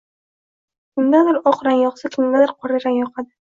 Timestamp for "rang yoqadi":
2.89-3.29